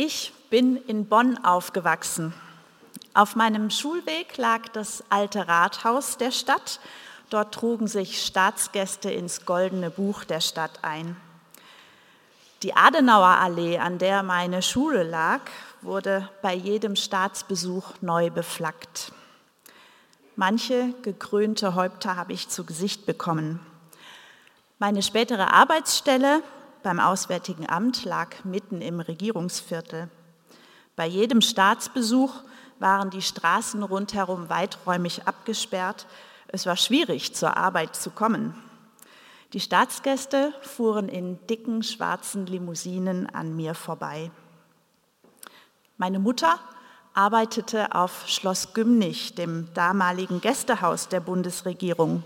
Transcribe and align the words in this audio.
Ich 0.00 0.32
bin 0.48 0.76
in 0.76 1.06
Bonn 1.06 1.44
aufgewachsen. 1.44 2.32
Auf 3.14 3.34
meinem 3.34 3.68
Schulweg 3.68 4.36
lag 4.36 4.68
das 4.68 5.02
alte 5.10 5.48
Rathaus 5.48 6.16
der 6.16 6.30
Stadt. 6.30 6.78
Dort 7.30 7.52
trugen 7.52 7.88
sich 7.88 8.24
Staatsgäste 8.24 9.10
ins 9.10 9.44
goldene 9.44 9.90
Buch 9.90 10.22
der 10.22 10.40
Stadt 10.40 10.70
ein. 10.82 11.16
Die 12.62 12.76
Adenauer 12.76 13.40
Allee, 13.40 13.78
an 13.78 13.98
der 13.98 14.22
meine 14.22 14.62
Schule 14.62 15.02
lag, 15.02 15.40
wurde 15.82 16.28
bei 16.42 16.54
jedem 16.54 16.94
Staatsbesuch 16.94 17.94
neu 18.00 18.30
beflaggt. 18.30 19.10
Manche 20.36 20.94
gekrönte 21.02 21.74
Häupter 21.74 22.14
habe 22.14 22.34
ich 22.34 22.48
zu 22.48 22.64
Gesicht 22.64 23.04
bekommen. 23.04 23.58
Meine 24.78 25.02
spätere 25.02 25.52
Arbeitsstelle 25.52 26.44
beim 26.82 27.00
Auswärtigen 27.00 27.68
Amt 27.68 28.04
lag 28.04 28.44
mitten 28.44 28.80
im 28.80 29.00
Regierungsviertel. 29.00 30.08
Bei 30.96 31.06
jedem 31.06 31.40
Staatsbesuch 31.40 32.34
waren 32.78 33.10
die 33.10 33.22
Straßen 33.22 33.82
rundherum 33.82 34.48
weiträumig 34.48 35.26
abgesperrt. 35.26 36.06
Es 36.48 36.66
war 36.66 36.76
schwierig, 36.76 37.34
zur 37.34 37.56
Arbeit 37.56 37.96
zu 37.96 38.10
kommen. 38.10 38.54
Die 39.52 39.60
Staatsgäste 39.60 40.52
fuhren 40.60 41.08
in 41.08 41.38
dicken 41.46 41.82
schwarzen 41.82 42.46
Limousinen 42.46 43.26
an 43.32 43.56
mir 43.56 43.74
vorbei. 43.74 44.30
Meine 45.96 46.18
Mutter 46.18 46.58
arbeitete 47.14 47.94
auf 47.94 48.28
Schloss 48.28 48.74
Gümnich, 48.74 49.34
dem 49.34 49.72
damaligen 49.74 50.40
Gästehaus 50.40 51.08
der 51.08 51.20
Bundesregierung. 51.20 52.22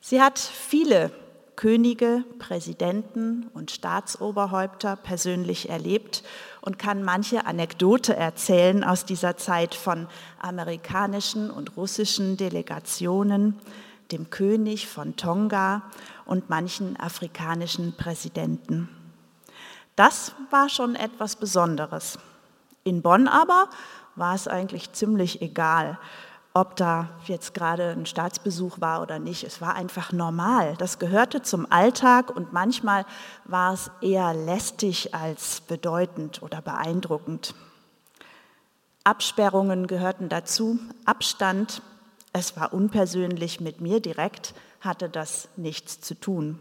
Sie 0.00 0.20
hat 0.20 0.38
viele 0.38 1.10
Könige, 1.56 2.24
Präsidenten 2.38 3.48
und 3.54 3.70
Staatsoberhäupter 3.70 4.96
persönlich 4.96 5.68
erlebt 5.68 6.22
und 6.60 6.78
kann 6.78 7.02
manche 7.02 7.46
Anekdote 7.46 8.16
erzählen 8.16 8.84
aus 8.84 9.04
dieser 9.04 9.36
Zeit 9.36 9.74
von 9.74 10.08
amerikanischen 10.40 11.50
und 11.50 11.76
russischen 11.76 12.36
Delegationen, 12.36 13.58
dem 14.10 14.30
König 14.30 14.88
von 14.88 15.16
Tonga 15.16 15.82
und 16.24 16.50
manchen 16.50 16.98
afrikanischen 16.98 17.96
Präsidenten. 17.96 18.88
Das 19.96 20.32
war 20.50 20.68
schon 20.68 20.94
etwas 20.94 21.36
Besonderes. 21.36 22.18
In 22.84 23.02
Bonn 23.02 23.28
aber 23.28 23.68
war 24.16 24.34
es 24.34 24.48
eigentlich 24.48 24.92
ziemlich 24.92 25.42
egal 25.42 25.98
ob 26.54 26.76
da 26.76 27.08
jetzt 27.26 27.54
gerade 27.54 27.90
ein 27.90 28.06
Staatsbesuch 28.06 28.80
war 28.80 29.02
oder 29.02 29.18
nicht. 29.18 29.44
Es 29.44 29.60
war 29.60 29.74
einfach 29.74 30.12
normal. 30.12 30.74
Das 30.76 30.98
gehörte 30.98 31.42
zum 31.42 31.70
Alltag 31.70 32.34
und 32.34 32.52
manchmal 32.52 33.06
war 33.44 33.72
es 33.72 33.90
eher 34.00 34.34
lästig 34.34 35.14
als 35.14 35.62
bedeutend 35.62 36.42
oder 36.42 36.60
beeindruckend. 36.60 37.54
Absperrungen 39.04 39.86
gehörten 39.86 40.28
dazu, 40.28 40.78
Abstand, 41.04 41.82
es 42.32 42.56
war 42.56 42.72
unpersönlich 42.72 43.60
mit 43.60 43.80
mir 43.80 44.00
direkt, 44.00 44.54
hatte 44.80 45.08
das 45.08 45.48
nichts 45.56 46.00
zu 46.00 46.14
tun. 46.14 46.58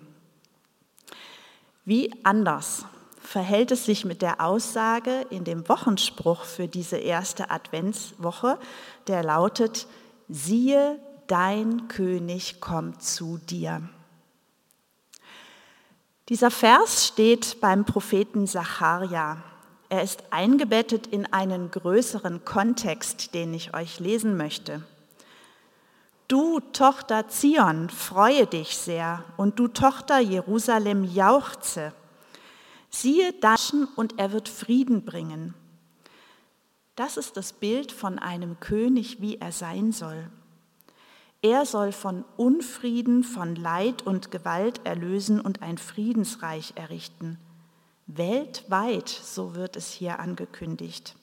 Wie 1.86 2.14
anders 2.23 2.86
verhält 3.22 3.72
es 3.72 3.86
sich 3.86 4.04
mit 4.04 4.22
der 4.22 4.42
Aussage 4.42 5.26
in 5.30 5.44
dem 5.44 5.68
Wochenspruch 5.70 6.44
für 6.44 6.68
diese 6.68 6.98
erste 6.98 7.52
Adventswoche, 7.52 8.58
der 9.08 9.24
lautet, 9.24 9.88
siehe, 10.28 11.00
dein 11.28 11.88
König 11.88 12.60
kommt 12.60 13.02
zu 13.04 13.38
dir. 13.38 13.82
Dieser 16.30 16.52
Vers 16.52 17.08
steht 17.08 17.62
beim 17.62 17.86
Propheten 17.86 18.48
Sacharja. 18.48 19.44
Er 19.90 20.02
ist 20.02 20.24
eingebettet 20.32 21.08
in 21.08 21.32
einen 21.32 21.72
größeren 21.72 22.46
Kontext, 22.46 23.34
den 23.34 23.54
ich 23.54 23.74
euch 23.76 24.00
lesen 24.00 24.38
möchte. 24.38 24.84
Du 26.28 26.62
Tochter 26.62 27.28
Zion, 27.28 27.90
freue 27.90 28.48
dich 28.48 28.78
sehr, 28.78 29.26
und 29.36 29.60
du 29.60 29.68
Tochter 29.68 30.20
Jerusalem, 30.20 31.04
jauchze. 31.04 31.92
Siehe 32.91 33.34
Daschen 33.34 33.88
und 33.96 34.19
er 34.19 34.34
wird 34.34 34.50
Frieden 34.50 35.06
bringen. 35.06 35.53
Das 36.96 37.18
ist 37.18 37.38
das 37.38 37.53
Bild 37.53 37.91
von 37.91 38.19
einem 38.19 38.59
König, 38.59 39.22
wie 39.22 39.38
er 39.38 39.53
sein 39.53 39.94
soll. 39.94 40.29
Er 41.41 41.66
soll 41.66 41.91
von 41.94 42.24
Unfrieden, 42.38 43.24
von 43.24 43.56
Leid 43.56 44.06
und 44.06 44.30
Gewalt 44.30 44.85
erlösen 44.85 45.40
und 45.40 45.63
ein 45.63 45.78
Friedensreich 45.80 46.74
errichten. 46.75 47.40
Weltweit, 48.06 49.09
so 49.09 49.56
wird 49.56 49.75
es 49.78 49.91
hier 49.91 50.19
angekündigt. 50.19 51.16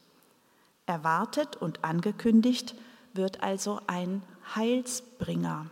Erwartet 0.87 1.57
und 1.57 1.85
angekündigt 1.85 2.75
wird 3.13 3.43
also 3.43 3.81
ein 3.87 4.23
Heilsbringer. 4.57 5.67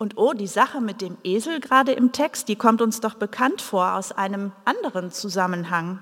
Und 0.00 0.16
oh, 0.16 0.32
die 0.32 0.46
Sache 0.46 0.80
mit 0.80 1.02
dem 1.02 1.18
Esel 1.24 1.60
gerade 1.60 1.92
im 1.92 2.10
Text, 2.10 2.48
die 2.48 2.56
kommt 2.56 2.80
uns 2.80 3.00
doch 3.00 3.12
bekannt 3.12 3.60
vor 3.60 3.96
aus 3.96 4.12
einem 4.12 4.52
anderen 4.64 5.10
Zusammenhang. 5.10 6.00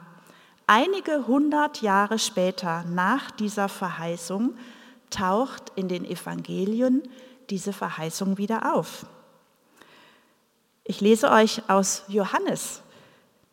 Einige 0.68 1.26
hundert 1.26 1.82
Jahre 1.82 2.20
später, 2.20 2.84
nach 2.84 3.32
dieser 3.32 3.68
Verheißung, 3.68 4.54
taucht 5.10 5.72
in 5.74 5.88
den 5.88 6.04
Evangelien 6.04 7.02
diese 7.50 7.72
Verheißung 7.72 8.38
wieder 8.38 8.72
auf. 8.72 9.04
Ich 10.84 11.00
lese 11.00 11.32
euch 11.32 11.68
aus 11.68 12.04
Johannes 12.06 12.82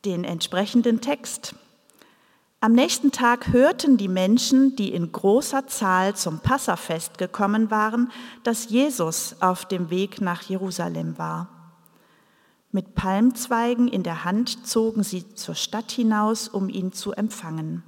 den 0.05 0.23
entsprechenden 0.23 1.01
Text. 1.01 1.55
Am 2.65 2.71
nächsten 2.71 3.11
Tag 3.11 3.53
hörten 3.53 3.95
die 3.95 4.07
Menschen, 4.07 4.75
die 4.75 4.91
in 4.91 5.11
großer 5.11 5.67
Zahl 5.67 6.15
zum 6.15 6.39
Passafest 6.39 7.19
gekommen 7.19 7.69
waren, 7.69 8.11
dass 8.41 8.71
Jesus 8.71 9.35
auf 9.39 9.65
dem 9.65 9.91
Weg 9.91 10.19
nach 10.19 10.41
Jerusalem 10.41 11.19
war. 11.19 11.47
Mit 12.71 12.95
Palmzweigen 12.95 13.87
in 13.87 14.01
der 14.01 14.23
Hand 14.23 14.65
zogen 14.65 15.03
sie 15.03 15.35
zur 15.35 15.53
Stadt 15.53 15.91
hinaus, 15.91 16.47
um 16.47 16.67
ihn 16.67 16.91
zu 16.91 17.11
empfangen. 17.11 17.83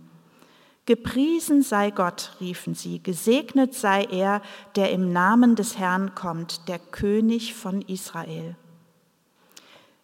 Gepriesen 0.85 1.63
sei 1.63 1.89
Gott, 1.89 2.33
riefen 2.39 2.75
sie, 2.75 3.01
gesegnet 3.01 3.73
sei 3.73 4.03
er, 4.03 4.43
der 4.75 4.91
im 4.91 5.11
Namen 5.11 5.55
des 5.55 5.79
Herrn 5.79 6.13
kommt, 6.13 6.67
der 6.67 6.77
König 6.77 7.55
von 7.55 7.81
Israel. 7.81 8.55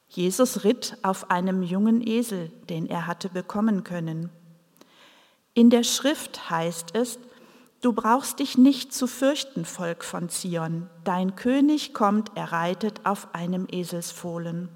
Jesus 0.09 0.63
ritt 0.63 0.97
auf 1.03 1.29
einem 1.29 1.61
jungen 1.61 2.01
Esel, 2.07 2.49
den 2.69 2.87
er 2.87 3.05
hatte 3.05 3.29
bekommen 3.29 3.83
können. 3.83 4.31
In 5.55 5.69
der 5.69 5.83
Schrift 5.83 6.49
heißt 6.49 6.95
es, 6.95 7.19
du 7.81 7.93
brauchst 7.93 8.39
dich 8.39 8.57
nicht 8.57 8.91
zu 8.91 9.05
fürchten, 9.05 9.65
Volk 9.65 10.03
von 10.03 10.29
Zion, 10.29 10.89
dein 11.03 11.35
König 11.35 11.93
kommt, 11.93 12.31
er 12.33 12.51
reitet 12.51 13.05
auf 13.05 13.35
einem 13.35 13.67
Eselsfohlen. 13.71 14.69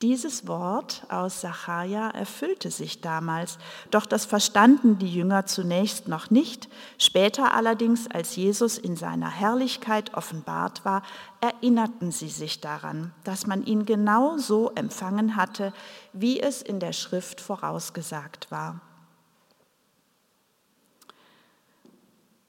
Dieses 0.00 0.48
Wort 0.48 1.06
aus 1.10 1.42
Sacharja 1.42 2.08
erfüllte 2.08 2.70
sich 2.70 3.02
damals, 3.02 3.58
doch 3.90 4.06
das 4.06 4.24
verstanden 4.24 4.98
die 4.98 5.12
Jünger 5.12 5.44
zunächst 5.44 6.08
noch 6.08 6.30
nicht. 6.30 6.68
Später 6.98 7.54
allerdings, 7.54 8.10
als 8.10 8.34
Jesus 8.34 8.78
in 8.78 8.96
seiner 8.96 9.30
Herrlichkeit 9.30 10.14
offenbart 10.14 10.86
war, 10.86 11.02
erinnerten 11.40 12.10
sie 12.10 12.30
sich 12.30 12.62
daran, 12.62 13.12
dass 13.24 13.46
man 13.46 13.62
ihn 13.62 13.84
genau 13.84 14.38
so 14.38 14.72
empfangen 14.74 15.36
hatte, 15.36 15.72
wie 16.14 16.40
es 16.40 16.62
in 16.62 16.80
der 16.80 16.94
Schrift 16.94 17.42
vorausgesagt 17.42 18.50
war. 18.50 18.80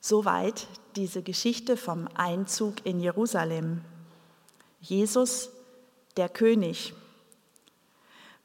Soweit 0.06 0.68
diese 0.98 1.24
Geschichte 1.24 1.78
vom 1.78 2.10
Einzug 2.14 2.86
in 2.86 3.00
Jerusalem. 3.00 3.80
Jesus, 4.82 5.50
der 6.18 6.28
König. 6.28 6.94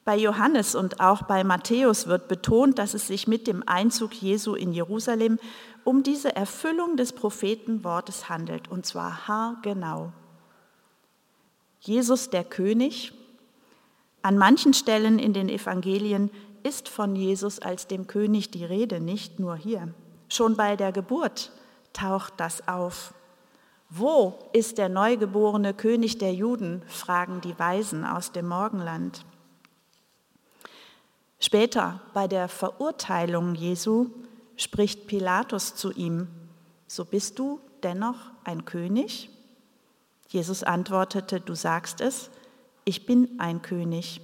Bei 0.05 0.17
Johannes 0.17 0.77
und 0.77 1.01
auch 1.01 1.23
bei 1.23 1.43
Matthäus 1.43 2.07
wird 2.07 2.29
betont, 2.29 2.79
dass 2.79 2.95
es 2.95 3.09
sich 3.09 3.27
mit 3.27 3.49
dem 3.49 3.65
Einzug 3.67 4.15
Jesu 4.15 4.55
in 4.55 4.73
Jerusalem 4.73 5.41
um 5.83 6.05
diese 6.05 6.37
Erfüllung 6.37 6.97
des 6.97 7.13
Prophetenwortes 7.13 8.29
handelt, 8.29 8.69
und 8.69 8.87
zwar 8.87 9.27
haargenau. 9.27 10.13
Jesus 11.81 12.31
der 12.31 12.45
König. 12.45 13.13
An 14.23 14.39
manchen 14.39 14.75
Stellen 14.75 15.19
in 15.19 15.33
den 15.33 15.49
Evangelien 15.49 16.31
ist 16.63 16.89
von 16.89 17.17
Jesus 17.17 17.59
als 17.59 17.89
dem 17.89 18.07
König 18.07 18.53
die 18.53 18.65
Rede, 18.65 19.01
nicht 19.01 19.41
nur 19.41 19.57
hier. 19.57 19.93
Schon 20.29 20.57
bei 20.57 20.77
der 20.77 20.93
Geburt 20.93 21.53
taucht 21.93 22.35
das 22.37 22.67
auf. 22.69 23.15
Wo 23.91 24.39
ist 24.53 24.77
der 24.77 24.89
neugeborene 24.89 25.73
König 25.73 26.19
der 26.19 26.35
Juden? 26.35 26.83
fragen 26.89 27.41
die 27.41 27.59
Weisen 27.59 28.05
aus 28.05 28.33
dem 28.33 28.47
Morgenland. 28.49 29.25
Später 31.41 32.03
bei 32.13 32.27
der 32.27 32.49
Verurteilung 32.49 33.55
Jesu 33.55 34.09
spricht 34.57 35.07
Pilatus 35.07 35.75
zu 35.75 35.93
ihm, 35.93 36.29
so 36.87 37.05
bist 37.05 37.39
du 37.39 37.61
dennoch 37.83 38.17
ein 38.45 38.65
König? 38.65 39.31
Jesus 40.29 40.63
antwortete, 40.63 41.41
du 41.41 41.55
sagst 41.55 42.01
es, 42.01 42.31
ich 42.85 43.07
bin 43.07 43.39
ein 43.39 43.63
König. 43.63 44.21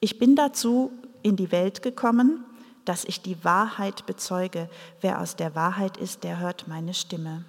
Ich 0.00 0.18
bin 0.18 0.36
dazu 0.36 0.92
in 1.22 1.36
die 1.36 1.52
Welt 1.52 1.82
gekommen, 1.82 2.44
dass 2.86 3.04
ich 3.04 3.20
die 3.20 3.44
Wahrheit 3.44 4.06
bezeuge. 4.06 4.70
Wer 5.02 5.20
aus 5.20 5.36
der 5.36 5.54
Wahrheit 5.54 5.98
ist, 5.98 6.24
der 6.24 6.38
hört 6.38 6.66
meine 6.68 6.94
Stimme. 6.94 7.44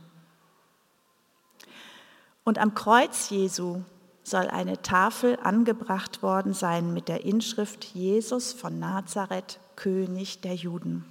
Und 2.44 2.58
am 2.58 2.76
Kreuz 2.76 3.30
Jesu 3.30 3.82
soll 4.24 4.48
eine 4.50 4.82
Tafel 4.82 5.38
angebracht 5.42 6.22
worden 6.22 6.54
sein 6.54 6.94
mit 6.94 7.08
der 7.08 7.24
Inschrift 7.24 7.86
Jesus 7.86 8.52
von 8.52 8.80
Nazareth, 8.80 9.60
König 9.76 10.42
der 10.42 10.56
Juden. 10.56 11.06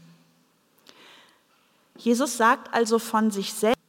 Jesus 1.96 2.36
sagt 2.36 2.74
also 2.74 2.98
von 2.98 3.30
sich 3.30 3.54
selbst, 3.54 3.80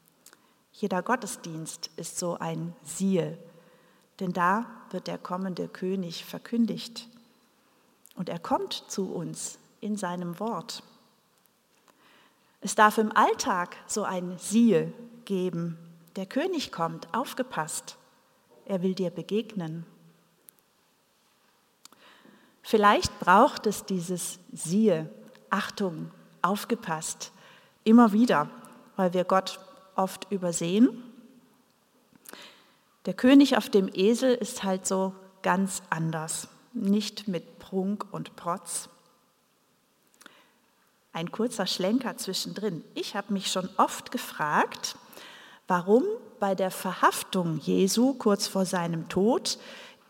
jeder 0.71 1.01
Gottesdienst 1.01 1.89
ist 1.97 2.19
so 2.19 2.37
ein 2.37 2.73
Siehe, 2.83 3.37
denn 4.19 4.31
da 4.31 4.65
wird 4.91 5.07
der 5.07 5.17
kommende 5.17 5.67
König 5.67 6.23
verkündigt. 6.23 7.07
Und 8.15 8.29
er 8.29 8.39
kommt 8.39 8.85
zu 8.87 9.11
uns 9.11 9.57
in 9.87 9.95
seinem 9.95 10.39
Wort. 10.39 10.83
Es 12.59 12.75
darf 12.75 12.97
im 12.97 13.15
Alltag 13.15 13.77
so 13.87 14.03
ein 14.03 14.37
Siehe 14.37 14.93
geben. 15.23 15.77
Der 16.17 16.25
König 16.25 16.71
kommt, 16.73 17.07
aufgepasst. 17.13 17.97
Er 18.65 18.83
will 18.83 18.93
dir 18.93 19.09
begegnen. 19.11 19.85
Vielleicht 22.61 23.17
braucht 23.21 23.65
es 23.65 23.85
dieses 23.85 24.39
Siehe, 24.51 25.09
Achtung, 25.49 26.11
aufgepasst, 26.41 27.31
immer 27.85 28.11
wieder, 28.11 28.49
weil 28.97 29.13
wir 29.13 29.23
Gott 29.23 29.61
oft 29.95 30.29
übersehen. 30.29 31.01
Der 33.05 33.13
König 33.13 33.55
auf 33.55 33.69
dem 33.69 33.89
Esel 33.93 34.33
ist 34.33 34.65
halt 34.65 34.85
so 34.85 35.15
ganz 35.43 35.81
anders, 35.89 36.49
nicht 36.73 37.29
mit 37.29 37.57
Prunk 37.59 38.05
und 38.11 38.35
Protz. 38.35 38.89
Ein 41.13 41.31
kurzer 41.31 41.65
Schlenker 41.67 42.17
zwischendrin. 42.17 42.83
Ich 42.93 43.15
habe 43.15 43.33
mich 43.33 43.51
schon 43.51 43.69
oft 43.77 44.11
gefragt, 44.11 44.95
warum 45.67 46.03
bei 46.39 46.55
der 46.55 46.71
Verhaftung 46.71 47.57
Jesu 47.57 48.13
kurz 48.13 48.47
vor 48.47 48.65
seinem 48.65 49.09
Tod 49.09 49.57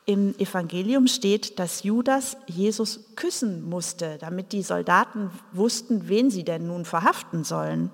im 0.06 0.38
Evangelium 0.40 1.08
steht, 1.08 1.60
dass 1.60 1.84
Judas 1.84 2.38
Jesus 2.48 3.14
küssen 3.16 3.68
musste, 3.68 4.18
damit 4.20 4.54
die 4.54 4.64
Soldaten 4.64 5.32
wussten, 5.52 6.08
wen 6.08 6.32
sie 6.32 6.46
denn 6.46 6.68
nun 6.68 6.86
verhaften 6.86 7.44
sollen. 7.44 7.92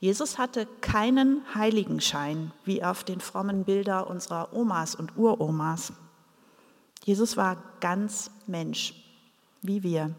Jesus 0.00 0.38
hatte 0.38 0.66
keinen 0.80 1.42
Heiligenschein 1.54 2.50
wie 2.64 2.82
auf 2.82 3.04
den 3.04 3.20
frommen 3.20 3.64
Bilder 3.64 4.08
unserer 4.08 4.52
Omas 4.52 4.96
und 4.96 5.16
Uromas. 5.16 5.92
Jesus 7.04 7.36
war 7.36 7.62
ganz 7.78 8.32
Mensch, 8.48 8.94
wie 9.60 9.84
wir. 9.84 10.12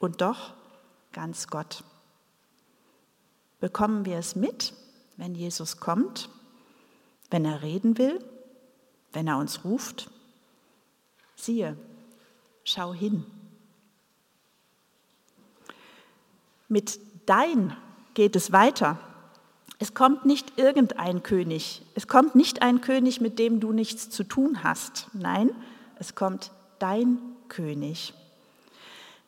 Und 0.00 0.20
doch 0.20 0.54
ganz 1.12 1.48
Gott. 1.48 1.84
Bekommen 3.60 4.04
wir 4.04 4.18
es 4.18 4.34
mit, 4.34 4.74
wenn 5.16 5.34
Jesus 5.34 5.78
kommt, 5.78 6.28
wenn 7.30 7.44
er 7.44 7.62
reden 7.62 7.98
will, 7.98 8.18
wenn 9.12 9.28
er 9.28 9.38
uns 9.38 9.64
ruft? 9.64 10.10
Siehe, 11.36 11.76
schau 12.64 12.92
hin. 12.92 13.24
Mit 16.68 16.98
dein 17.26 17.76
geht 18.14 18.36
es 18.36 18.52
weiter. 18.52 18.98
Es 19.78 19.94
kommt 19.94 20.24
nicht 20.24 20.58
irgendein 20.58 21.22
König. 21.22 21.82
Es 21.94 22.06
kommt 22.06 22.34
nicht 22.34 22.62
ein 22.62 22.80
König, 22.80 23.20
mit 23.20 23.38
dem 23.38 23.60
du 23.60 23.72
nichts 23.72 24.10
zu 24.10 24.24
tun 24.24 24.62
hast. 24.62 25.08
Nein, 25.12 25.50
es 25.98 26.14
kommt 26.14 26.52
dein 26.78 27.18
König. 27.48 28.14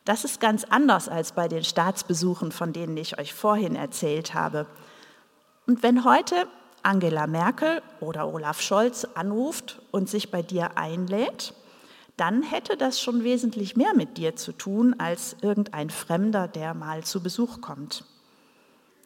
Das 0.05 0.23
ist 0.23 0.39
ganz 0.39 0.63
anders 0.65 1.09
als 1.09 1.31
bei 1.31 1.47
den 1.47 1.63
Staatsbesuchen, 1.63 2.51
von 2.51 2.73
denen 2.73 2.95
ich 2.95 3.17
euch 3.17 3.33
vorhin 3.33 3.75
erzählt 3.75 4.35
habe. 4.35 4.67
Und 5.65 5.81
wenn 5.81 6.05
heute 6.05 6.47
Angela 6.83 7.25
Merkel 7.25 7.81
oder 7.99 8.31
Olaf 8.31 8.61
Scholz 8.61 9.07
anruft 9.15 9.81
und 9.89 10.07
sich 10.07 10.29
bei 10.29 10.43
dir 10.43 10.77
einlädt, 10.77 11.55
dann 12.17 12.43
hätte 12.43 12.77
das 12.77 13.01
schon 13.01 13.23
wesentlich 13.23 13.75
mehr 13.75 13.95
mit 13.95 14.17
dir 14.17 14.35
zu 14.35 14.51
tun 14.51 14.95
als 14.99 15.35
irgendein 15.41 15.89
Fremder, 15.89 16.47
der 16.47 16.75
mal 16.75 17.03
zu 17.03 17.21
Besuch 17.23 17.59
kommt. 17.59 18.05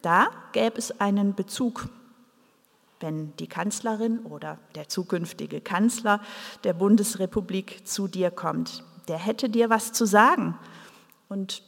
Da 0.02 0.28
gäbe 0.52 0.76
es 0.76 1.00
einen 1.00 1.34
Bezug. 1.34 1.88
Wenn 3.00 3.34
die 3.38 3.48
Kanzlerin 3.48 4.18
oder 4.20 4.58
der 4.74 4.88
zukünftige 4.90 5.62
Kanzler 5.62 6.20
der 6.62 6.74
Bundesrepublik 6.74 7.88
zu 7.88 8.06
dir 8.06 8.30
kommt, 8.30 8.84
der 9.08 9.16
hätte 9.16 9.48
dir 9.48 9.70
was 9.70 9.94
zu 9.94 10.04
sagen 10.04 10.58
und 11.30 11.62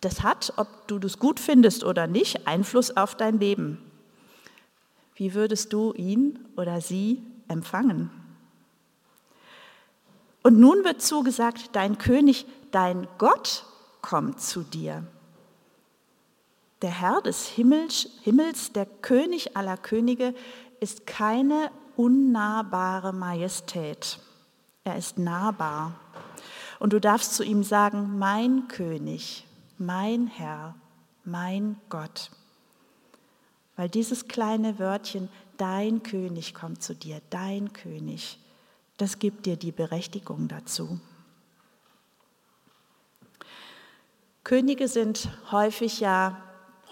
das 0.00 0.22
hat, 0.22 0.54
ob 0.56 0.88
du 0.88 0.98
das 0.98 1.18
gut 1.18 1.38
findest 1.38 1.84
oder 1.84 2.06
nicht, 2.06 2.46
Einfluss 2.46 2.96
auf 2.96 3.14
dein 3.14 3.38
Leben. 3.38 3.78
Wie 5.14 5.34
würdest 5.34 5.74
du 5.74 5.92
ihn 5.92 6.38
oder 6.56 6.80
sie 6.80 7.22
empfangen? 7.48 8.10
Und 10.42 10.58
nun 10.58 10.84
wird 10.84 11.02
zugesagt, 11.02 11.70
dein 11.72 11.98
König, 11.98 12.46
dein 12.70 13.06
Gott 13.18 13.66
kommt 14.00 14.40
zu 14.40 14.62
dir. 14.62 15.04
Der 16.80 16.90
Herr 16.90 17.20
des 17.20 17.46
Himmels, 17.46 18.72
der 18.74 18.86
König 18.86 19.54
aller 19.54 19.76
Könige, 19.76 20.34
ist 20.80 21.06
keine 21.06 21.70
unnahbare 21.96 23.12
Majestät. 23.12 24.18
Er 24.84 24.96
ist 24.96 25.18
nahbar. 25.18 26.00
Und 26.80 26.94
du 26.94 26.98
darfst 26.98 27.34
zu 27.34 27.44
ihm 27.44 27.62
sagen, 27.62 28.18
mein 28.18 28.66
König, 28.66 29.46
mein 29.76 30.26
Herr, 30.26 30.74
mein 31.24 31.76
Gott. 31.90 32.30
Weil 33.76 33.90
dieses 33.90 34.28
kleine 34.28 34.78
Wörtchen, 34.78 35.28
dein 35.58 36.02
König 36.02 36.54
kommt 36.54 36.82
zu 36.82 36.94
dir, 36.94 37.20
dein 37.28 37.74
König, 37.74 38.38
das 38.96 39.18
gibt 39.18 39.44
dir 39.44 39.56
die 39.56 39.72
Berechtigung 39.72 40.48
dazu. 40.48 40.98
Könige 44.42 44.88
sind 44.88 45.28
häufig 45.52 46.00
ja 46.00 46.42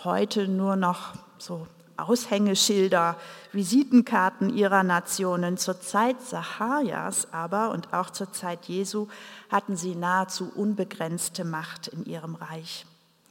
heute 0.05 0.49
nur 0.49 0.76
noch 0.76 1.14
so 1.38 1.67
Aushängeschilder, 1.98 3.16
Visitenkarten 3.52 4.54
ihrer 4.54 4.82
Nationen. 4.82 5.56
Zur 5.56 5.80
Zeit 5.80 6.20
Sacharjas 6.22 7.32
aber 7.32 7.70
und 7.70 7.92
auch 7.92 8.10
zur 8.10 8.32
Zeit 8.32 8.66
Jesu 8.66 9.08
hatten 9.50 9.76
sie 9.76 9.94
nahezu 9.94 10.50
unbegrenzte 10.54 11.44
Macht 11.44 11.88
in 11.88 12.05
ihrem 12.05 12.34
Reich. 12.34 12.86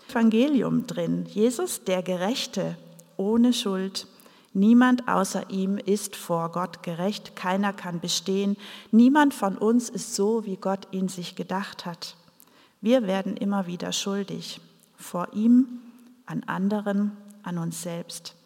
Evangelium 0.09 0.88
drin, 0.88 1.25
Jesus 1.25 1.83
der 1.83 2.01
Gerechte, 2.01 2.77
ohne 3.17 3.53
Schuld. 3.53 4.07
Niemand 4.53 5.07
außer 5.07 5.50
ihm 5.50 5.77
ist 5.77 6.15
vor 6.15 6.51
Gott 6.51 6.81
gerecht, 6.81 7.36
keiner 7.36 7.74
kann 7.74 8.00
bestehen, 8.00 8.57
niemand 8.91 9.33
von 9.33 9.57
uns 9.57 9.89
ist 9.89 10.15
so, 10.15 10.45
wie 10.45 10.57
Gott 10.57 10.88
ihn 10.91 11.09
sich 11.09 11.36
gedacht 11.36 11.86
hat. 11.86 12.15
Wir 12.81 13.05
werden 13.05 13.38
immer 13.38 13.67
wieder 13.67 13.91
schuldig, 13.91 14.62
vor 14.95 15.27
ihm, 15.33 15.67
an 16.25 16.43
anderen, 16.43 17.15
an 17.43 17.57
uns 17.57 17.81
selbst. 17.81 18.37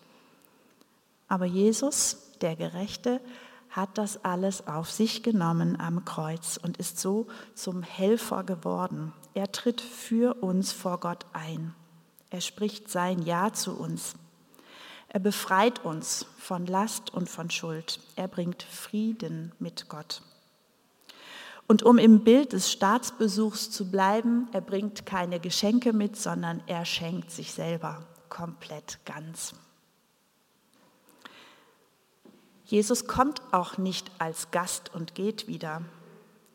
Aber 1.32 1.46
Jesus, 1.46 2.18
der 2.42 2.58
Gerechte, 2.58 3.22
hat 3.70 3.98
das 3.98 4.26
alles 4.26 4.68
auf 4.68 4.92
sich 4.92 5.24
genommen 5.24 5.80
am 5.80 6.04
Kreuz 6.04 6.60
und 6.62 6.76
ist 6.76 7.00
so 7.00 7.28
zum 7.56 7.84
Helfer 7.84 8.44
geworden. 8.44 9.14
Er 9.34 9.50
tritt 9.50 9.80
für 9.80 10.34
uns 10.44 10.74
vor 10.74 11.00
Gott 11.00 11.26
ein. 11.32 11.74
Er 12.32 12.42
spricht 12.42 12.92
sein 12.92 13.22
Ja 13.22 13.54
zu 13.54 13.80
uns. 13.80 14.16
Er 15.08 15.22
befreit 15.22 15.86
uns 15.86 16.26
von 16.38 16.66
Last 16.66 17.14
und 17.14 17.30
von 17.30 17.50
Schuld. 17.50 18.02
Er 18.18 18.28
bringt 18.28 18.64
Frieden 18.64 19.54
mit 19.58 19.88
Gott. 19.88 20.24
Und 21.66 21.82
um 21.82 21.98
im 21.98 22.26
Bild 22.26 22.52
des 22.52 22.70
Staatsbesuchs 22.70 23.72
zu 23.72 23.90
bleiben, 23.90 24.50
er 24.52 24.60
bringt 24.60 25.06
keine 25.06 25.40
Geschenke 25.40 25.94
mit, 25.94 26.18
sondern 26.18 26.62
er 26.68 26.84
schenkt 26.84 27.32
sich 27.32 27.54
selber 27.54 28.06
komplett 28.28 29.00
ganz. 29.06 29.54
Jesus 32.72 33.06
kommt 33.06 33.42
auch 33.52 33.78
nicht 33.78 34.10
als 34.18 34.50
Gast 34.52 34.96
und 34.96 35.14
geht 35.14 35.50
wieder. 35.50 35.82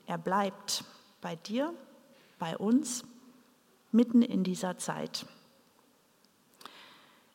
Er 0.06 0.16
bleibt 0.16 0.82
bei 1.20 1.36
dir, 1.36 1.74
bei 2.38 2.56
uns, 2.56 3.04
mitten 3.92 4.22
in 4.22 4.42
dieser 4.42 4.78
Zeit. 4.78 5.26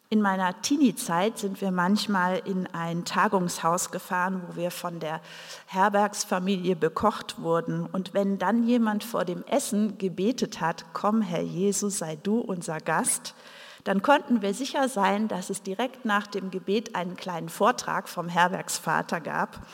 In 0.09 0.19
meiner 0.19 0.63
Teenie-Zeit 0.63 1.38
sind 1.38 1.61
wir 1.61 1.69
manchmal 1.69 2.39
in 2.39 2.65
ein 2.73 3.05
Tagungshaus 3.05 3.91
gefahren, 3.91 4.41
wo 4.47 4.55
wir 4.55 4.71
von 4.71 5.00
der 5.00 5.21
Herbergsfamilie 5.67 6.75
bekocht 6.75 7.39
wurden. 7.39 7.85
Und 7.85 8.15
wenn 8.15 8.39
dann 8.39 8.67
jemand 8.67 9.03
vor 9.03 9.25
dem 9.25 9.43
Essen 9.43 10.00
gebetet 10.00 10.59
hat, 10.59 10.85
komm 10.93 11.21
Herr 11.21 11.43
Jesus, 11.43 12.00
sei 12.00 12.15
du 12.15 12.39
unser 12.39 12.79
Gast, 12.79 13.35
dann 13.83 14.01
konnten 14.01 14.41
wir 14.41 14.53
sicher 14.53 14.89
sein, 14.89 15.27
dass 15.27 15.50
es 15.50 15.63
direkt 15.63 16.05
nach 16.05 16.27
dem 16.27 16.51
Gebet 16.51 16.95
einen 16.95 17.15
kleinen 17.15 17.50
Vortrag 17.50 18.07
vom 18.07 18.29
Herbergsvater 18.29 19.19
gab. 19.21 19.65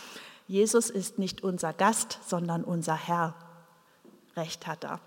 Jesus 0.48 0.90
ist 0.90 1.20
nicht 1.20 1.44
unser 1.44 1.74
Gast, 1.74 2.20
sondern 2.26 2.64
unser 2.64 2.96
Herr. 2.96 3.34
recht 4.36 4.68
hat 4.68 4.84
er. 4.86 5.00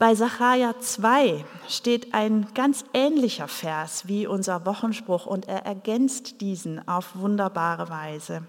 Bei 0.00 0.14
Sacharja 0.14 0.80
2 0.80 1.44
steht 1.68 2.14
ein 2.14 2.48
ganz 2.54 2.86
ähnlicher 2.94 3.48
Vers 3.48 4.08
wie 4.08 4.26
unser 4.26 4.64
Wochenspruch 4.64 5.26
und 5.26 5.46
er 5.46 5.66
ergänzt 5.66 6.40
diesen 6.40 6.88
auf 6.88 7.16
wunderbare 7.16 7.90
Weise. 7.90 8.42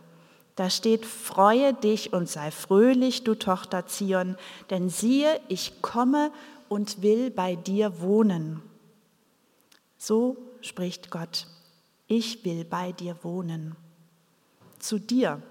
Da 0.56 0.70
steht, 0.70 1.06
freue 1.06 1.74
dich 1.74 2.14
und 2.14 2.30
sei 2.30 2.52
fröhlich, 2.52 3.24
du 3.24 3.36
Tochter 3.36 3.88
Zion, 3.88 4.38
denn 4.70 4.90
siehe, 4.90 5.40
ich 5.48 5.82
komme 5.82 6.32
und 6.68 7.02
will 7.02 7.32
bei 7.32 7.56
dir 7.56 8.02
wohnen. 8.02 8.62
So 9.98 10.38
spricht 10.62 11.10
Gott, 11.10 11.48
ich 12.08 12.44
will 12.44 12.66
bei 12.66 12.92
dir 12.92 13.18
wohnen. 13.24 13.76
Zu 14.80 15.00
dir, 15.00 15.42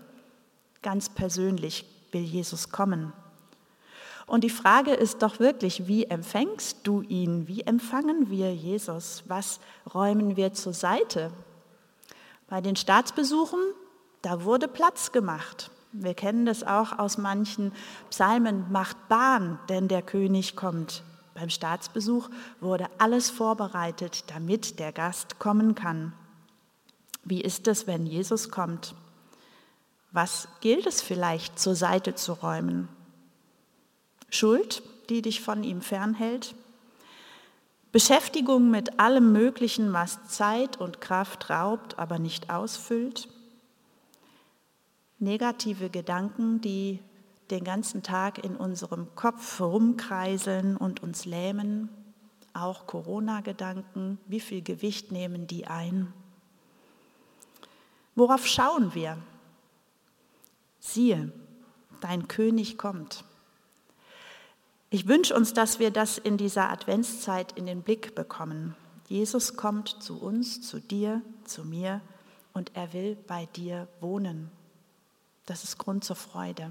ganz 0.82 1.08
persönlich, 1.08 1.86
will 2.12 2.22
Jesus 2.22 2.70
kommen. 2.70 3.12
Und 4.26 4.44
die 4.44 4.50
Frage 4.50 4.92
ist 4.92 5.22
doch 5.22 5.40
wirklich, 5.40 5.88
wie 5.88 6.04
empfängst 6.04 6.78
du 6.84 7.02
ihn? 7.02 7.48
Wie 7.48 7.62
empfangen 7.62 8.30
wir 8.30 8.54
Jesus? 8.54 9.24
Was 9.26 9.58
räumen 9.92 10.36
wir 10.36 10.52
zur 10.52 10.72
Seite? 10.72 11.32
Bei 12.46 12.60
den 12.60 12.76
Staatsbesuchen, 12.76 13.58
da 14.22 14.44
wurde 14.44 14.68
Platz 14.68 15.12
gemacht. 15.12 15.70
Wir 15.92 16.14
kennen 16.14 16.46
das 16.46 16.62
auch 16.62 16.98
aus 16.98 17.18
manchen 17.18 17.72
Psalmen, 18.10 18.70
macht 18.70 19.08
Bahn, 19.08 19.58
denn 19.68 19.88
der 19.88 20.02
König 20.02 20.54
kommt. 20.54 21.02
Beim 21.34 21.50
Staatsbesuch 21.50 22.28
wurde 22.60 22.86
alles 22.98 23.30
vorbereitet, 23.30 24.24
damit 24.28 24.78
der 24.78 24.92
Gast 24.92 25.38
kommen 25.38 25.74
kann. 25.74 26.12
Wie 27.24 27.40
ist 27.40 27.66
es, 27.66 27.86
wenn 27.86 28.06
Jesus 28.06 28.50
kommt? 28.50 28.94
Was 30.12 30.48
gilt 30.60 30.86
es 30.86 31.02
vielleicht 31.02 31.58
zur 31.58 31.74
Seite 31.74 32.14
zu 32.14 32.32
räumen? 32.32 32.88
Schuld, 34.28 34.82
die 35.08 35.22
dich 35.22 35.40
von 35.40 35.64
ihm 35.64 35.82
fernhält, 35.82 36.54
Beschäftigung 37.92 38.70
mit 38.70 39.00
allem 39.00 39.32
Möglichen, 39.32 39.92
was 39.92 40.28
Zeit 40.28 40.80
und 40.80 41.00
Kraft 41.00 41.50
raubt, 41.50 41.98
aber 41.98 42.20
nicht 42.20 42.48
ausfüllt, 42.48 43.28
negative 45.20 45.90
Gedanken, 45.90 46.60
die 46.60 47.00
den 47.50 47.64
ganzen 47.64 48.02
Tag 48.02 48.42
in 48.42 48.56
unserem 48.56 49.14
Kopf 49.14 49.58
herumkreiseln 49.58 50.76
und 50.76 51.02
uns 51.02 51.24
lähmen, 51.24 51.88
auch 52.52 52.86
Corona-Gedanken, 52.86 54.18
wie 54.26 54.40
viel 54.40 54.62
Gewicht 54.62 55.12
nehmen 55.12 55.46
die 55.46 55.66
ein? 55.66 56.12
Worauf 58.14 58.46
schauen 58.46 58.94
wir? 58.94 59.18
Siehe, 60.80 61.32
dein 62.00 62.28
König 62.28 62.78
kommt. 62.78 63.24
Ich 64.90 65.06
wünsche 65.06 65.36
uns, 65.36 65.52
dass 65.52 65.78
wir 65.78 65.90
das 65.90 66.18
in 66.18 66.36
dieser 66.36 66.70
Adventszeit 66.70 67.52
in 67.52 67.66
den 67.66 67.82
Blick 67.82 68.14
bekommen. 68.14 68.74
Jesus 69.08 69.56
kommt 69.56 69.88
zu 70.02 70.20
uns, 70.20 70.62
zu 70.62 70.80
dir, 70.80 71.22
zu 71.44 71.64
mir 71.64 72.00
und 72.52 72.72
er 72.74 72.92
will 72.92 73.16
bei 73.26 73.46
dir 73.54 73.86
wohnen. 74.00 74.50
Das 75.50 75.64
ist 75.64 75.78
Grund 75.78 76.04
zur 76.04 76.14
Freude. 76.14 76.70